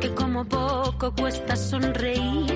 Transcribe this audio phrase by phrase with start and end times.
[0.00, 2.54] que como poco cuesta sonreír.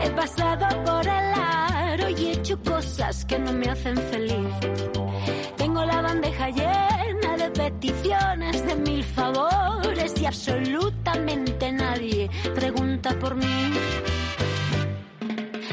[0.00, 4.54] He pasado por el aro y he hecho cosas que no me hacen feliz.
[5.58, 13.74] Tengo la bandeja llena de peticiones, de mil favores y absolutamente nadie pregunta por mí.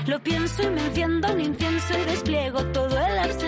[0.06, 3.47] Lo pienso y me enciendo un incienso y despliego todo el arsenal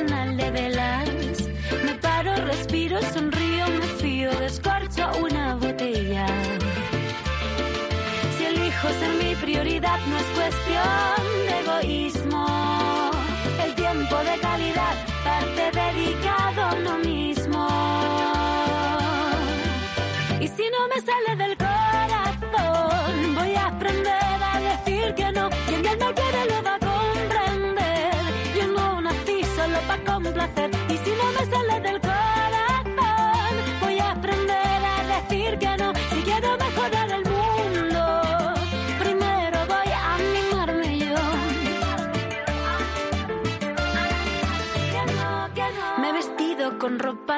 [10.50, 12.29] cuestión de egoísmo.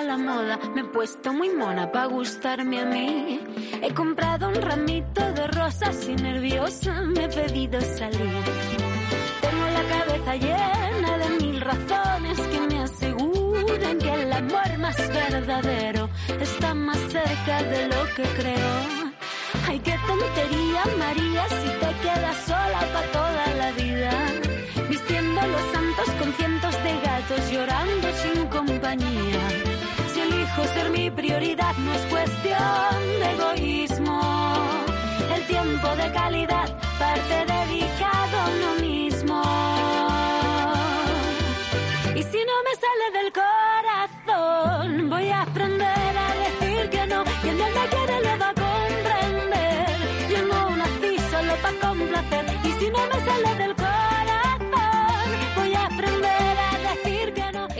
[0.04, 3.40] La moda, me he puesto muy mona para gustarme a mí.
[3.82, 8.44] He comprado un ramito de rosas y nerviosa me he pedido salir.
[9.42, 16.10] Tengo la cabeza llena de mil razones que me aseguran que el amor más verdadero
[16.40, 19.12] está más cerca de lo que creo.
[19.68, 24.12] Ay, qué tontería, María, si te quedas sola para toda la vida.
[24.90, 29.71] Vistiendo los santos con cientos de gatos llorando sin compañía.
[30.52, 34.20] Elijo ser mi prioridad no es cuestión de egoísmo.
[35.34, 39.42] El tiempo de calidad parte dedicado a uno mismo.
[42.16, 47.24] Y si no me sale del corazón, voy a aprender a decir que no.
[47.42, 49.88] Quien bien me quiere lo va a comprender.
[50.32, 52.46] Yo no nací solo para complacer.
[52.66, 53.61] Y si no me sale del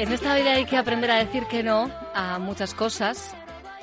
[0.02, 3.36] En esta vida hay que aprender a decir que no a muchas cosas,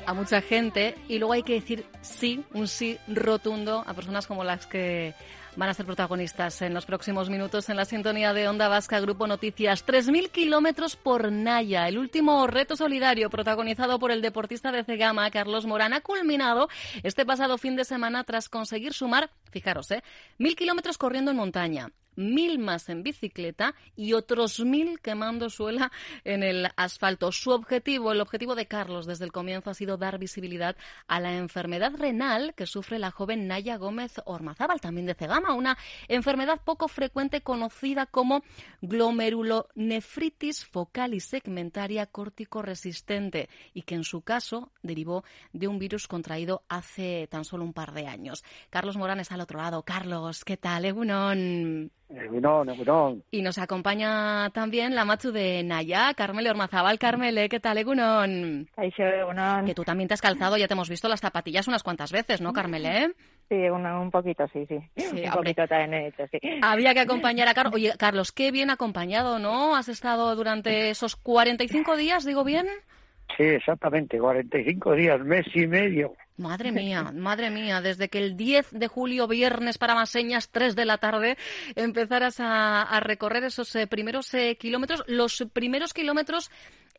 [0.05, 4.43] a mucha gente, y luego hay que decir sí, un sí rotundo a personas como
[4.43, 5.15] las que
[5.55, 9.29] van a ser protagonistas en los próximos minutos en la sintonía de Onda Vasca Grupo
[9.29, 9.87] Noticias.
[9.87, 15.67] 3.000 kilómetros por Naya, el último reto solidario protagonizado por el deportista de Cegama, Carlos
[15.67, 16.69] Morán, ha culminado
[17.05, 20.03] este pasado fin de semana tras conseguir sumar, fijaros, ¿eh?
[20.37, 25.93] mil kilómetros corriendo en montaña, mil más en bicicleta y otros mil quemando suela
[26.25, 27.31] en el asfalto.
[27.33, 31.37] Su objetivo, el objetivo de Carlos desde el comienzo ha sido dar visibilidad a la
[31.37, 36.89] enfermedad renal que sufre la joven Naya Gómez Ormazábal, también de Cegama, una enfermedad poco
[36.89, 38.43] frecuente conocida como
[38.83, 46.09] glomerulonefritis focal y segmentaria córtico resistente y que en su caso derivó de un virus
[46.09, 48.45] contraído hace tan solo un par de años.
[48.71, 49.83] Carlos Morán está al otro lado.
[49.83, 50.85] Carlos, ¿qué tal?
[50.85, 51.93] Egunon.
[52.09, 53.23] Egunon, egunon.
[53.31, 56.99] Y nos acompaña también la machu de Naya, Carmele Ormazábal.
[56.99, 58.67] Carmele, ¿qué tal, Egunon?
[58.75, 59.67] Kaixo, egunon.
[59.67, 62.41] Que tú también te has calzado, ya te hemos visto las zapatillas unas cuantas veces,
[62.41, 63.13] ¿no, Carmele?
[63.51, 64.79] Sí, una- un poquito, sí, sí.
[64.97, 65.55] Sí, un hombre.
[65.55, 66.39] poquito también he hecho, sí.
[66.63, 67.75] Había que acompañar a Carlos.
[67.75, 69.77] Oye, Carlos, qué bien acompañado, ¿no?
[69.77, 72.67] Has estado durante esos 45 días, digo bien.
[73.37, 76.15] Sí, exactamente, 45 días, mes y medio.
[76.39, 80.77] Madre mía, madre mía, desde que el 10 de julio, viernes para más señas, 3
[80.77, 81.37] de la tarde,
[81.75, 86.51] empezaras a, a recorrer esos eh, primeros eh, kilómetros, los primeros kilómetros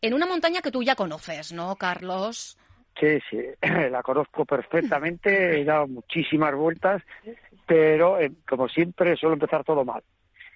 [0.01, 2.57] en una montaña que tú ya conoces, ¿no, Carlos?
[2.99, 3.37] Sí, sí,
[3.91, 7.01] la conozco perfectamente, he dado muchísimas vueltas,
[7.65, 10.03] pero eh, como siempre suelo empezar todo mal.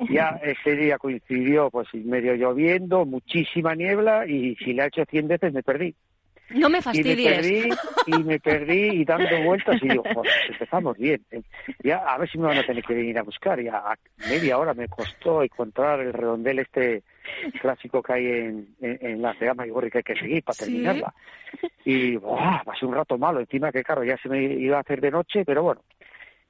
[0.09, 5.27] Ya ese día coincidió pues medio lloviendo, muchísima niebla y si la he hecho 100
[5.27, 5.95] veces me perdí.
[6.49, 7.35] No me Y me fastidies.
[7.35, 7.69] perdí,
[8.05, 11.23] y me perdí y dando vueltas y digo, joder, empezamos bien.
[11.83, 13.59] Ya a ver si me van a tener que venir a buscar.
[13.61, 13.95] Ya a
[14.29, 17.03] media hora me costó encontrar el redondel este
[17.61, 20.65] clásico que hay en, en, en la Cegama y que hay que seguir para Sí.
[20.65, 21.13] terminarla.
[21.85, 22.63] Y ¡buah!
[22.63, 25.43] pasé un rato malo, encima que claro, ya se me iba a hacer de noche,
[25.45, 25.81] pero bueno,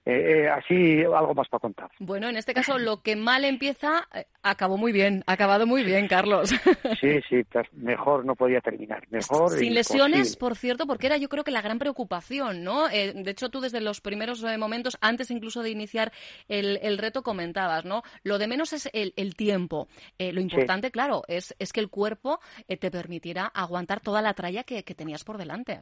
[0.05, 1.89] eh, eh, así algo más para contar.
[2.00, 5.83] Bueno, en este caso, lo que mal empieza, eh, acabó muy bien, ha acabado muy
[5.83, 6.51] bien, Carlos.
[7.00, 7.41] Sí, sí,
[7.73, 9.50] mejor no podía terminar, mejor.
[9.51, 12.89] Sin lesiones, por cierto, porque era yo creo que la gran preocupación, ¿no?
[12.89, 16.11] Eh, de hecho, tú desde los primeros eh, momentos, antes incluso de iniciar
[16.47, 18.03] el, el reto, comentabas, ¿no?
[18.23, 19.88] Lo de menos es el, el tiempo.
[20.17, 24.83] Lo importante, claro, es, es que el cuerpo te permitiera aguantar toda la tralla que,
[24.83, 25.81] que tenías por delante.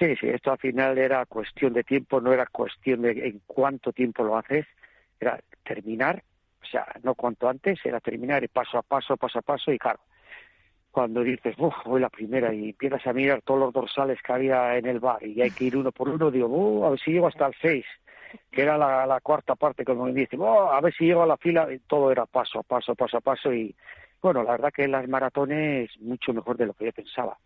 [0.00, 3.92] Sí, sí, esto al final era cuestión de tiempo, no era cuestión de en cuánto
[3.92, 4.66] tiempo lo haces,
[5.20, 6.22] era terminar,
[6.62, 10.00] o sea, no cuanto antes, era terminar paso a paso, paso a paso, y claro,
[10.90, 14.78] cuando dices, uff, voy la primera y empiezas a mirar todos los dorsales que había
[14.78, 17.12] en el bar y hay que ir uno por uno, digo, uh, a ver si
[17.12, 17.84] llego hasta el 6,
[18.50, 21.36] que era la, cuarta parte, como me dice, oh, a ver si llego a la
[21.36, 23.76] fila, todo era paso a paso, paso a paso y
[24.22, 27.36] bueno, la verdad que las maratones mucho mejor de lo que yo pensaba.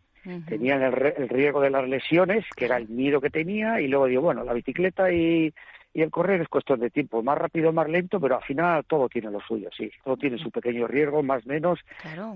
[0.46, 4.06] Tenían el, el riesgo de las lesiones, que era el miedo que tenía, y luego
[4.06, 5.52] digo, bueno, la bicicleta y,
[5.94, 9.08] y el correr es cuestión de tiempo, más rápido, más lento, pero al final todo
[9.08, 11.78] tiene lo suyo, sí, todo tiene su pequeño riesgo, más menos,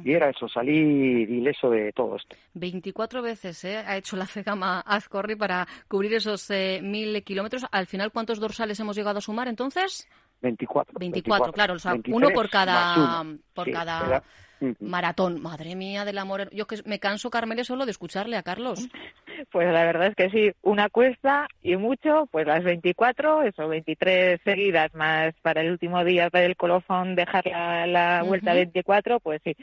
[0.04, 2.36] y era eso, salir ileso de todo esto.
[2.54, 3.78] 24 veces ¿eh?
[3.78, 7.66] ha hecho la FEGAMA Azcorri para cubrir esos eh, mil kilómetros.
[7.72, 10.08] Al final, ¿cuántos dorsales hemos llegado a sumar entonces?
[10.40, 10.96] 24.
[11.00, 14.22] 24, claro, o sea, uno por cada, por cada
[14.80, 15.40] maratón.
[15.40, 16.50] Madre mía del amor.
[16.52, 18.88] Yo que me canso, Carmele, solo de escucharle a Carlos.
[19.52, 24.40] Pues la verdad es que sí, una cuesta y mucho, pues las 24, eso, 23
[24.42, 29.56] seguidas, más para el último día del colofón dejar la, vuelta 24, pues sí.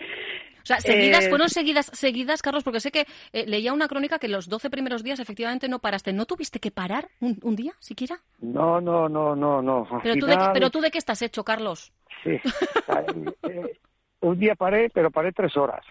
[0.66, 4.18] O sea, seguidas, eh, fueron seguidas, seguidas, Carlos, porque sé que eh, leía una crónica
[4.18, 6.12] que los 12 primeros días efectivamente no paraste.
[6.12, 8.20] ¿No tuviste que parar un, día siquiera?
[8.40, 9.88] No, no, no, no, no.
[10.02, 11.94] ¿Pero, tú de, ¿Pero tú de qué estás hecho, Carlos?
[12.24, 12.40] Sí.
[14.26, 15.86] Eh, un día paré, pero paré tres horas.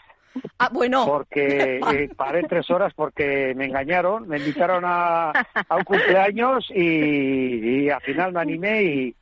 [0.58, 1.06] Ah, bueno.
[1.06, 5.32] Porque eh, paré tres horas porque me engañaron, me invitaron a,
[5.70, 9.16] un cumpleaños y, al final me animé y,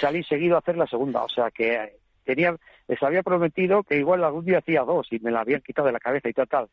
[0.00, 1.24] salí seguido a hacer la segunda.
[1.24, 2.54] O sea que tenía,
[2.86, 5.92] les había prometido que igual algún día hacía dos y me la habían quitado de
[5.92, 6.68] la cabeza y tal, tal.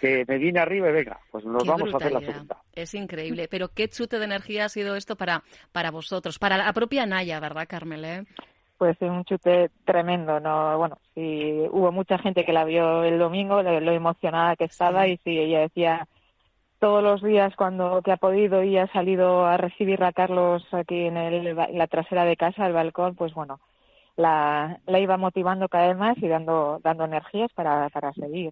[0.00, 2.62] Que me vine arriba y venga, pues nos vamos a hacer la segunda.
[2.72, 3.48] Es increíble.
[3.50, 7.38] Pero qué chute de energía ha sido esto para, para vosotros, para la propia Naya,
[7.40, 8.04] ¿verdad, Carmel?
[8.06, 8.24] Eh?
[8.78, 13.62] Pues un chute tremendo, no, bueno, sí, hubo mucha gente que la vio el domingo,
[13.62, 16.08] lo, emocionada que estaba y sí, ella decía
[16.78, 21.06] todos los días cuando que ha podido y ha salido a recibir a Carlos aquí
[21.06, 23.60] en, el, en la trasera de casa, al balcón, pues bueno,
[24.16, 28.50] la, la iba motivando cada vez más y dando, dando energías para, para seguir.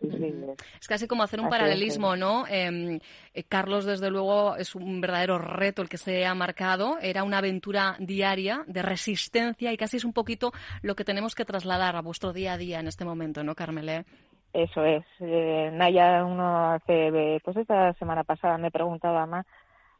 [0.79, 2.47] es casi como hacer un paralelismo, ¿no?
[2.49, 3.01] Em,
[3.33, 6.99] eh, Carlos, desde luego, es un verdadero reto el que se ha marcado.
[7.01, 10.53] Era una aventura diaria de resistencia y casi es un poquito
[10.83, 14.05] lo que tenemos que trasladar a vuestro día a día en este momento, ¿no, Carmele?
[14.53, 15.05] Eso es.
[15.21, 19.47] Eh, Naya, uno hace, pues esta semana pasada me preguntaba más,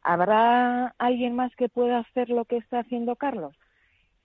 [0.03, 3.57] ¿habrá alguien más que pueda hacer lo que está haciendo Carlos?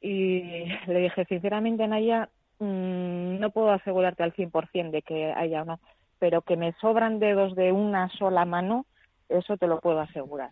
[0.01, 2.29] Y le dije, sinceramente, Naya,
[2.59, 5.79] mmm, no puedo asegurarte al 100% de que haya uno,
[6.19, 8.85] pero que me sobran dedos de una sola mano,
[9.29, 10.49] eso te lo puedo asegurar.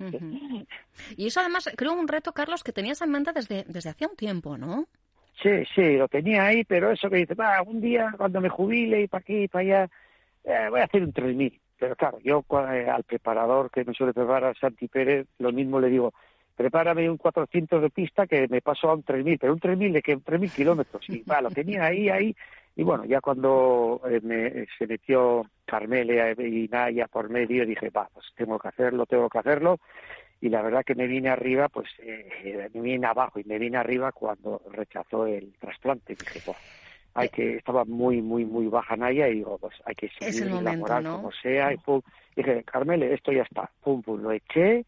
[1.15, 4.15] Y eso además, creo un reto, Carlos, que tenías en mente desde, desde hacía un
[4.15, 4.85] tiempo, ¿no?
[5.41, 9.01] Sí, sí, lo tenía ahí, pero eso que dice, va, un día cuando me jubile
[9.01, 9.89] y para aquí y para allá,
[10.43, 11.59] eh, voy a hacer un 3000.
[11.79, 15.89] Pero claro, yo eh, al preparador que me suele preparar, Santi Pérez, lo mismo le
[15.89, 16.13] digo,
[16.57, 20.01] prepárame un 400 de pista que me paso a un 3.000, pero un 3.000 de
[20.01, 21.07] que 3.000 kilómetros.
[21.07, 22.35] Y va, lo tenía ahí, ahí.
[22.75, 28.09] Y bueno, ya cuando eh, me, se metió Carmelia y Naya por medio, dije, va,
[28.11, 29.79] pues tengo que hacerlo, tengo que hacerlo.
[30.41, 33.77] Y la verdad que me vine arriba, pues eh, me vine abajo y me vine
[33.77, 36.15] arriba cuando rechazó el trasplante.
[36.15, 36.57] Dije, pues,
[37.13, 40.73] hay que, estaba muy, muy, muy baja Naya y digo, pues hay que seguir la
[40.73, 41.71] moral como sea.
[41.71, 42.01] Y pum,
[42.35, 43.69] dije, Carmele, esto ya está.
[43.83, 44.85] Pum, pum, lo eché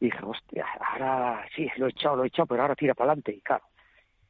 [0.00, 3.10] y dije, hostia, ahora sí, lo he echado, lo he echado, pero ahora tira para
[3.12, 3.32] adelante.
[3.32, 3.64] Y claro,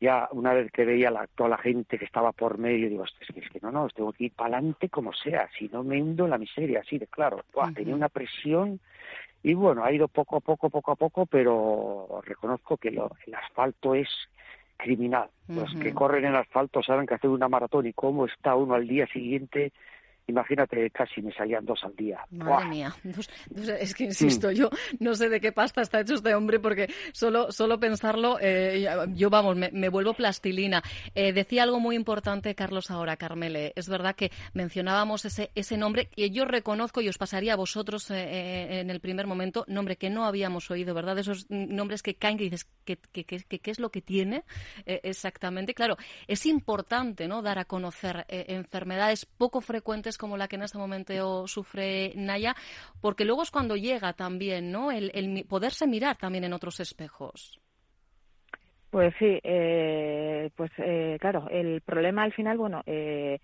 [0.00, 3.12] ya una vez que veía la, toda la gente que estaba por medio, digo, es
[3.32, 6.00] que, es que no, no, tengo que ir para adelante como sea, si no me
[6.00, 7.44] hundo en la miseria, así de claro.
[7.74, 8.80] Tenía una presión
[9.42, 13.34] y bueno, ha ido poco a poco, poco a poco, pero reconozco que lo, el
[13.34, 14.08] asfalto es
[14.76, 15.28] criminal.
[15.48, 18.86] Los que corren en asfalto saben que hacer una maratón y cómo está uno al
[18.86, 19.72] día siguiente
[20.28, 22.20] imagínate, casi me salían dos al día.
[22.30, 22.94] Madre mía,
[23.80, 24.68] es que insisto, yo
[25.00, 29.30] no sé de qué pasta está hecho este hombre porque solo, solo pensarlo, eh, yo
[29.30, 30.82] vamos, me, vuelvo plastilina.
[31.14, 36.10] Eh, decía algo muy importante Carlos ahora, Carmele, es verdad que mencionábamos ese, ese nombre
[36.14, 40.10] y yo reconozco y os pasaría a vosotros eh, en el primer momento, nombre que
[40.10, 41.18] no habíamos oído, ¿verdad?
[41.18, 44.44] Esos nombres que caen que dices, ¿qué, qué, qué, es lo que tiene
[44.84, 45.72] exactamente?
[45.72, 47.40] Claro, es importante, ¿no?
[47.40, 52.54] Dar a conocer enfermedades poco frecuentes como la que en este momento sufre Naya,
[53.00, 54.90] porque luego es cuando llega también, ¿no?
[54.90, 57.58] El, poderse mirar también en otros espejos.
[58.90, 63.38] Pues sí, eh, pues eh, claro, el problema al final, bueno, eh,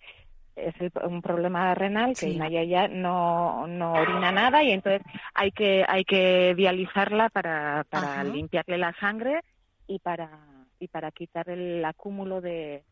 [0.56, 5.02] es un problema renal que Naya ya no, no orina nada y entonces
[5.34, 9.40] hay que hay que dializarla para, para limpiarle la sangre
[9.86, 10.30] y para
[10.78, 12.84] y para quitar el acúmulo de,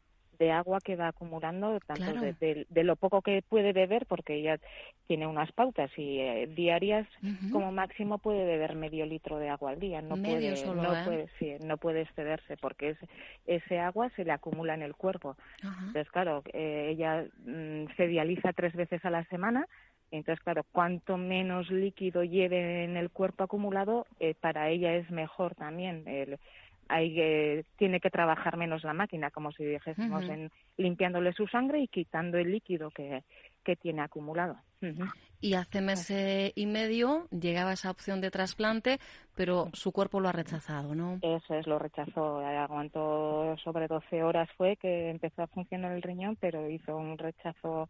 [0.42, 4.58] de agua que va acumulando, tanto de, lo poco que puede beber, porque ella
[5.06, 7.06] tiene unas pautas y eh, diarias,
[7.52, 10.02] como máximo puede beber medio litro de agua al día.
[10.02, 11.02] No puede, no, ¿eh?
[11.04, 12.96] puede no puede excederse, porque
[13.46, 15.36] ese agua se le acumula en el cuerpo.
[15.62, 19.68] Entonces, claro, eh, ella mm, se dializa tres veces a la semana
[20.10, 25.54] entonces, claro, cuanto menos líquido lleve en el cuerpo acumulado, eh, para ella es mejor
[25.54, 26.06] también.
[26.06, 26.38] El,
[26.88, 31.88] hay tiene que trabajar menos la máquina, como si dijésemos, en limpiándole su sangre y
[31.88, 33.24] quitando el líquido que,
[33.64, 34.56] que tiene acumulado.
[35.40, 36.12] Y hace mes
[36.54, 38.98] y medio llegaba esa opción de trasplante,
[39.34, 41.18] pero su cuerpo lo ha rechazado, ¿no?
[41.22, 42.40] Eso es, lo rechazó.
[42.40, 47.88] Aguantó sobre 12 horas fue que empezó a funcionar el riñón, pero hizo un rechazo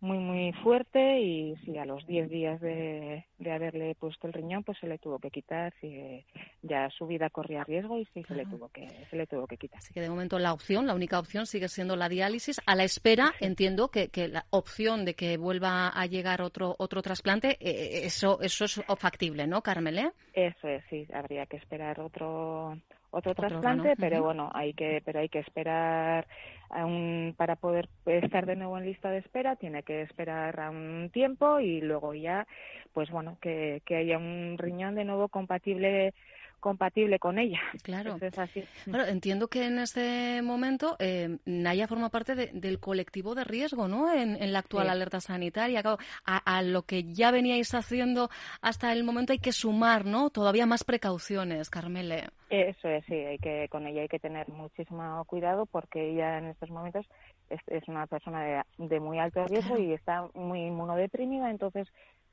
[0.00, 4.64] muy muy fuerte y sí a los 10 días de, de, haberle puesto el riñón
[4.64, 6.24] pues se le tuvo que quitar y
[6.62, 9.56] ya su vida corría riesgo y sí se le tuvo que se le tuvo que
[9.56, 9.78] quitar.
[9.78, 12.60] Así que de momento la opción la única opción sigue siendo la diálisis.
[12.66, 17.02] A la espera entiendo que, que la opción de que vuelva a llegar otro otro
[17.02, 22.76] trasplante eh, eso eso es factible no Carmele eso es sí habría que esperar otro
[23.10, 26.26] otro, trasplante, pero bueno, hay que, pero hay que esperar
[26.70, 31.10] un, para poder estar de nuevo en lista de espera, tiene que esperar a un
[31.12, 32.46] tiempo y luego ya,
[32.92, 36.14] pues bueno, que, que haya un riñón de nuevo compatible
[36.60, 37.60] compatible con ella.
[37.82, 38.16] Claro.
[38.36, 38.64] así.
[39.08, 44.12] entiendo que en este momento eh, Naya forma parte del colectivo de riesgo, ¿no?
[44.12, 45.82] En, la actual alerta sanitaria.
[46.24, 50.30] a, lo que ya veníais haciendo hasta el momento hay que sumar, ¿no?
[50.30, 52.28] Todavía más precauciones, Carmele.
[52.50, 53.14] Eso es, sí.
[53.14, 57.06] Hay que con ella hay que tener muchísimo cuidado porque ella en estos momentos
[57.48, 61.88] es, una persona de, muy alto riesgo y está muy inmunodeprimida, entonces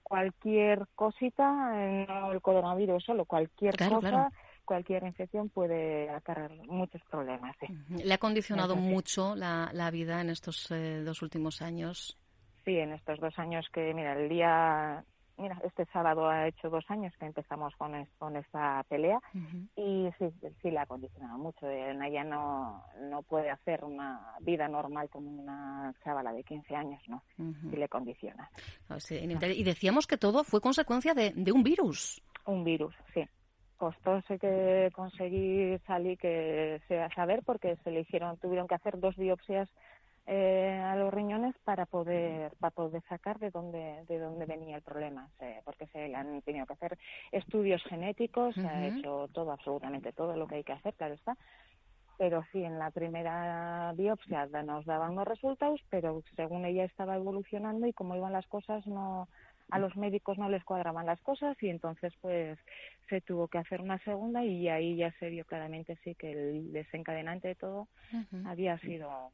[0.08, 1.52] cualquier cosita,
[2.08, 4.32] no el coronavirus solo, cualquier cosa,
[4.64, 7.56] cualquier infección puede acarrear muchos problemas.
[7.90, 12.18] ¿Le ha condicionado mucho la, la, vida en estos eh, dos últimos años?
[12.64, 15.04] Sí, en estos dos años que, mira, el día
[15.38, 19.20] mira, este sábado ha hecho dos años que empezamos con, con esta pelea
[19.76, 20.26] y sí,
[20.62, 21.70] sí la ha condicionado mucho.
[21.70, 27.24] Ella no, no puede hacer una vida normal como una chavala de 15 años, ¿no?
[27.38, 28.50] Sí le condiciona.
[29.12, 32.22] y decíamos que todo fue consecuencia de, de un virus.
[32.46, 33.28] Un virus, sí
[33.78, 39.16] costó que conseguir salir que sea saber porque se le hicieron tuvieron que hacer dos
[39.16, 39.70] biopsias
[40.30, 44.82] eh, a los riñones para poder para poder sacar de dónde de dónde venía el
[44.82, 45.30] problema
[45.64, 46.98] porque se le han tenido que hacer
[47.32, 51.38] estudios genéticos se ha hecho todo absolutamente todo lo que hay que hacer claro está.
[52.18, 57.88] Pero sí en la primera biopsia nos daban los resultados pero según ella estaba evolucionando
[57.88, 59.30] y como iban las cosas no
[59.70, 62.60] a los médicos no les cuadraban las cosas y entonces pues
[63.08, 66.74] se tuvo que hacer una segunda y ahí ya se vio claramente sí que el
[66.74, 67.88] desencadenante de todo
[68.46, 69.32] había sido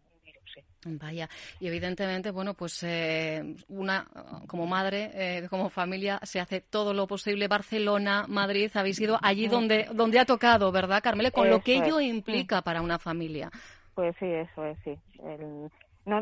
[0.86, 1.30] Vaya,
[1.60, 4.06] y evidentemente, bueno, pues eh, una,
[4.48, 7.48] como madre, eh, como familia, se hace todo lo posible.
[7.48, 11.32] Barcelona, Madrid, habéis ido allí donde, donde ha tocado, ¿verdad, Carmele?
[11.32, 13.50] Con lo que ello implica para una familia.
[13.96, 14.98] Pues sí, eso es, sí.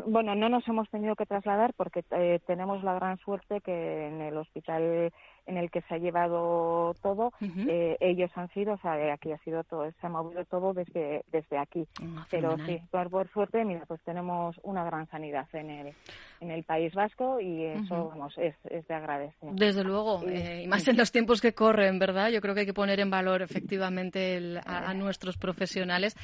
[0.06, 4.20] bueno, no nos hemos tenido que trasladar porque eh, tenemos la gran suerte que en
[4.20, 5.12] el hospital
[5.46, 9.38] en el que se ha llevado todo, eh, ellos han sido, o sea, aquí ha
[9.38, 11.86] sido todo, se ha movido todo desde, desde aquí.
[12.00, 15.94] Ah, Pero sí, por, suerte, mira, pues tenemos una gran sanidad en el,
[16.40, 19.50] en el País Vasco y eso, vamos, es, es, de agradecer.
[19.52, 22.30] Desde luego, eh, y más en los tiempos que corren, ¿verdad?
[22.30, 26.16] Yo creo que hay que poner en valor efectivamente a, nuestros profesionales.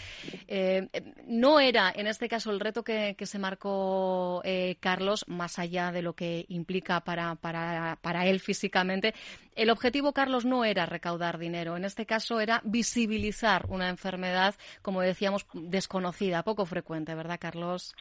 [0.46, 0.88] Eh,
[1.26, 4.42] no era, en este caso, el reto que, que se marcó
[4.80, 9.07] Carlos, más allá de lo que implica para, para, para él físicamente,
[9.54, 11.76] el objetivo, Carlos, no era recaudar dinero.
[11.76, 17.94] En este caso era visibilizar una enfermedad, como decíamos, desconocida, poco frecuente, ¿verdad, Carlos?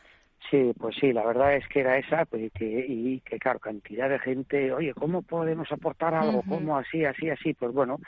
[0.50, 4.10] Sí, pues sí, la verdad es que era esa, pues, que, y que claro, cantidad
[4.10, 6.42] de gente, oye, ¿cómo podemos aportar algo?
[6.48, 7.54] ¿Cómo así, así, así?
[7.54, 8.00] Pues bueno,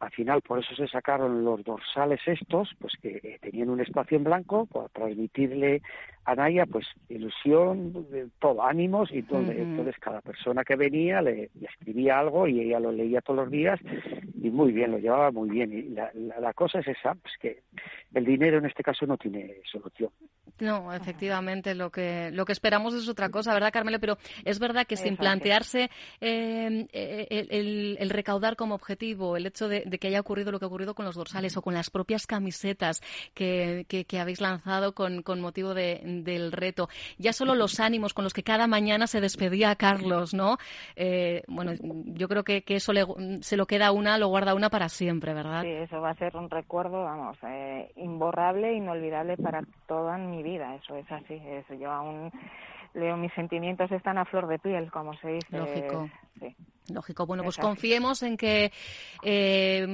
[0.00, 4.24] al final por eso se sacaron los dorsales estos, pues que tenían un espacio en
[4.24, 5.82] blanco para transmitirle
[6.24, 8.06] a Naya pues ilusión,
[8.38, 13.20] todo, ánimos, y entonces, cada persona que venía le, escribía algo y ella lo leía
[13.20, 13.78] todos los días
[14.42, 15.72] y muy bien, lo llevaba muy bien.
[15.72, 17.62] Y la, la cosa es esa, pues que
[18.14, 20.10] el dinero en este caso no tiene solución.
[20.60, 24.00] No, efectivamente, lo que, lo que esperamos es otra cosa, ¿verdad, Carmelo?
[24.00, 25.90] Pero es verdad que sin plantearse
[26.20, 30.68] eh, el, el, recaudar como objetivo, el hecho de, que haya ocurrido lo que ha
[30.68, 33.00] ocurrido con los dorsales o con las propias camisetas
[33.34, 38.24] que, que, habéis lanzado con, con motivo de, del reto, ya solo los ánimos con
[38.24, 40.58] los que cada mañana se despedía a Carlos, ¿no?
[40.96, 41.72] Eh, bueno,
[42.06, 42.92] yo creo que, que eso
[43.40, 45.62] se lo queda una, lo guarda una para siempre, ¿verdad?
[45.62, 50.74] Sí, eso va a ser un recuerdo, vamos, eh, imborrable, inolvidable para toda mi vida.
[50.76, 51.40] Eso es así.
[51.58, 52.30] Eso yo aún
[52.94, 55.58] leo mis sentimientos están a flor de piel, como se dice.
[55.58, 56.08] Lógico.
[56.38, 56.56] Sí.
[56.92, 57.24] Lógico.
[57.24, 58.70] Bueno, pues confiemos en que
[59.22, 59.86] eh,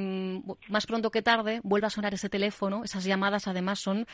[0.68, 2.82] más pronto que tarde vuelva a sonar ese teléfono.
[2.82, 4.06] Esas llamadas, además, son,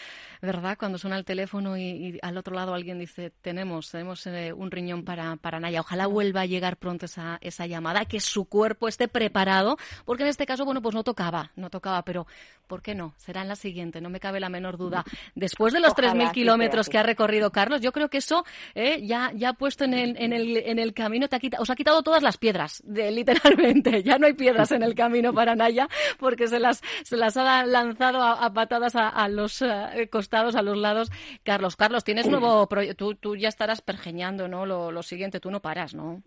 [0.42, 0.76] ¿verdad?
[0.78, 5.04] Cuando suena el teléfono y, al otro lado alguien dice, tenemos, tenemos eh, un riñón
[5.04, 5.80] para, para Naya.
[5.80, 10.28] Ojalá vuelva a llegar pronto esa, esa llamada, que su cuerpo esté preparado, porque en
[10.28, 12.26] este caso, bueno, pues no tocaba, no tocaba, pero
[12.66, 13.14] ¿por qué no?
[13.16, 15.02] Será en la siguiente, no me cabe la menor duda.
[15.34, 19.32] Después de los 3.000 kilómetros que ha recorrido Carlos, yo creo que eso eh, ya,
[19.34, 21.74] ya ha puesto en el, en el, en el camino, te ha quitado, os ha
[21.74, 24.02] quitado todas las piedras de, literalmente.
[24.06, 27.64] Ya no hay piedras en el camino para Naya porque se las, se las ha
[27.66, 31.10] lanzado a, patadas a, los eh, costados, a los lados.
[31.42, 33.06] Carlos, Carlos, tienes nuevo proyecto.
[33.06, 34.66] Tú, tú, ya estarás pergeñando, ¿no?
[34.66, 36.22] Lo, siguiente, tú no paras, ¿no?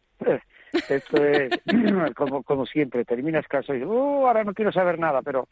[0.89, 1.51] Esto es
[2.15, 5.47] como, como siempre, terminas caso y oh, ahora no quiero saber nada, pero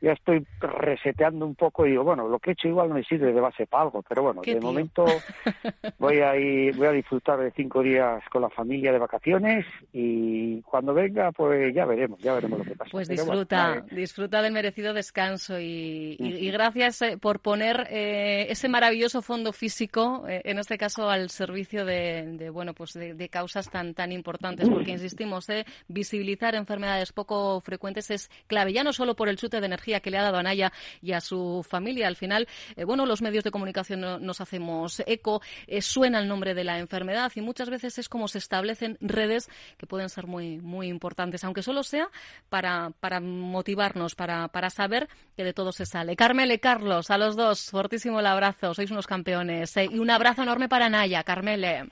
[0.00, 3.04] ya estoy reseteando un poco y digo, bueno, lo que he hecho igual no me
[3.04, 5.04] sirve de base para algo, pero bueno, de momento
[5.98, 10.60] voy a ir, voy a disfrutar de cinco días con la familia de vacaciones y
[10.62, 12.90] cuando venga, pues ya veremos, ya veremos lo que pasa.
[12.92, 16.16] Pues disfruta, disfruta del merecido descanso y,
[16.52, 21.84] gracias eh, por poner eh, ese maravilloso fondo físico, eh, en este caso al servicio
[21.84, 25.46] de, bueno, pues de, causas tan tan importantes, porque insistimos,
[25.88, 30.10] visibilizar enfermedades poco frecuentes es clave, ya no solo por el chute de energía que
[30.10, 32.08] le ha dado a Naya y a su familia.
[32.08, 36.54] Al final, eh, bueno, los medios de comunicación nos hacemos eco, eh, suena el nombre
[36.54, 40.58] de la enfermedad y muchas veces es como se establecen redes que pueden ser muy,
[40.58, 42.08] muy importantes, aunque solo sea
[42.48, 46.16] para, para motivarnos, para, para saber que de todo se sale.
[46.16, 49.76] Carmele, Carlos, a los dos, fortísimo el abrazo, sois unos campeones.
[49.76, 51.84] Eh, y un abrazo enorme para Naya, Carmele.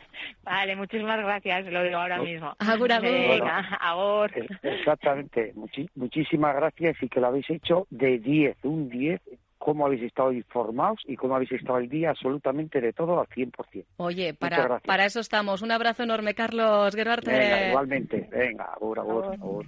[0.43, 2.55] Vale, muchísimas gracias, lo digo ahora mismo.
[2.59, 4.33] Agur, agur.
[4.63, 5.53] Exactamente,
[5.95, 9.21] muchísimas gracias y que lo habéis hecho de 10, un 10,
[9.59, 13.85] cómo habéis estado informados y cómo habéis estado el día absolutamente de todo al 100%.
[13.97, 15.63] Oye, para, para eso estamos.
[15.63, 17.69] Un abrazo enorme, Carlos Gerarte.
[17.69, 18.29] igualmente.
[18.31, 19.65] Venga, agur, agur,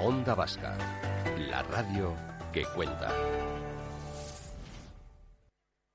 [0.00, 0.76] Onda Vasca,
[1.48, 2.12] la radio
[2.52, 3.08] que cuenta.